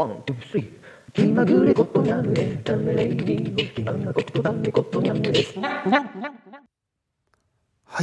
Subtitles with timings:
[0.00, 0.70] ワン、ツー、スリー。
[1.12, 5.58] 気まぐれことにゃむエンタメレディオ気まぐれことだめことにゃむです。
[5.58, 5.66] は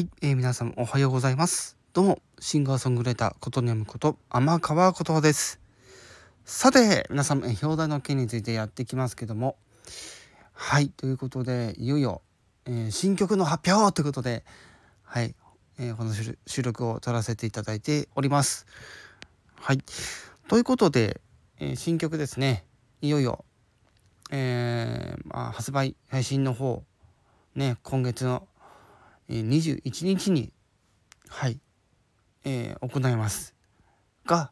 [0.02, 1.78] い、えー皆さんおはようございます。
[1.94, 5.62] どうも、シンガーソングライターことにゃむこと天川ことです。
[6.44, 9.56] さて、皆さん、えー表題の件についてやっていきますけども、
[10.52, 12.22] はい、ということで、いよいよ、
[12.66, 14.44] えー新曲の発表ということで、
[15.04, 15.34] はい、
[15.80, 18.66] えーこの収録を撮らせていただいております。
[19.56, 19.78] はい、
[20.50, 21.22] ということで、
[21.58, 22.66] えー新曲ですね、
[23.02, 23.46] いよいよ、
[24.30, 26.84] えーまあ、発売配信の方、
[27.56, 28.46] ね、今月の
[29.30, 30.52] えー21日に、
[31.30, 31.62] はい、
[32.44, 33.56] え行います。
[34.26, 34.52] が、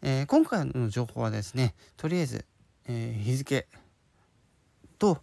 [0.00, 2.46] え今回の情報はですね、とりあえず、
[2.88, 3.66] え日付
[4.98, 5.18] と、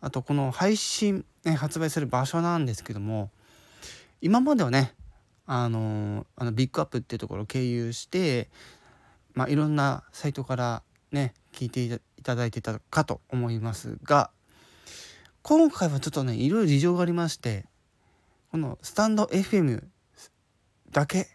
[0.00, 3.30] あとこの配信、ね、発売する場所なんですけども、
[4.22, 4.94] 今まではね、
[5.44, 8.48] あのあのビッグアップっていうところを経由して、
[9.36, 10.82] まあ、いろんなサイトから
[11.12, 14.30] ね、聞いていたいただいてたかと思いますが、
[15.42, 17.66] 今回はちょっとね、いろいろ事情がありまして、
[18.50, 19.84] このスタンド FM
[20.90, 21.28] だけ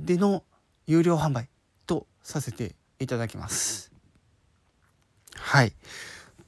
[0.00, 0.42] での
[0.86, 1.48] 有料販売
[1.86, 3.92] とさせていただきます。
[5.36, 5.74] はい。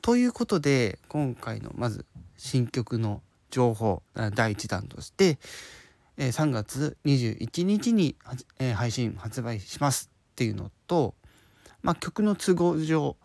[0.02, 2.04] ということで今回のまず
[2.36, 4.02] 新曲の情報
[4.34, 5.38] 第1弾として、
[6.16, 8.16] 3月21日に、
[8.74, 11.14] 配信発売しますっていうのと、
[11.82, 13.16] まあ、曲の都合上、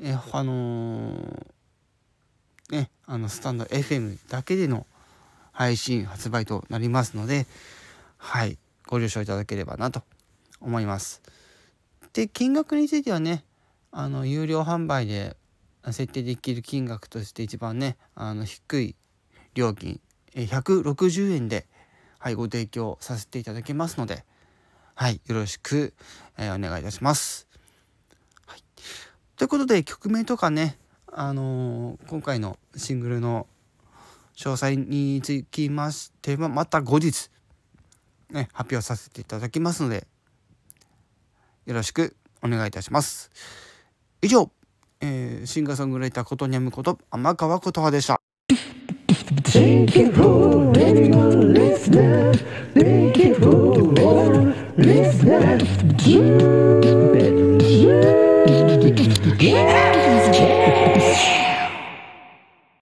[0.00, 1.46] えあのー
[2.70, 4.86] ね、あのスタンド FM だけでの
[5.52, 7.46] 配信発売となりますので、
[8.16, 10.02] はい、ご了承いただければなと
[10.60, 11.20] 思います。
[12.14, 13.44] で、金額についてはね、
[13.90, 15.36] あの有料販売で
[15.86, 18.96] 設定できる金額として一番ね、あの低い
[19.54, 20.00] 料金、
[20.34, 21.66] 160円で、
[22.18, 24.24] はい、ご提供させていただきますので、
[25.00, 25.94] はい、よろしく、
[26.36, 27.46] えーお願いいたします。
[28.46, 28.64] はい、
[29.36, 30.76] ということで曲名とかね、
[31.12, 33.46] あのー今回のシングルの
[34.36, 37.30] 詳細につきましてはまた後日、
[38.30, 40.08] ね、発表させていただきますので
[41.66, 43.30] よろしくお願いいたします。
[44.20, 44.50] 以上、
[45.00, 48.20] えーシンガーソングライターことにゃむこと天川琴葉でした。
[49.44, 50.68] Thank you for
[59.40, 59.77] Yeah.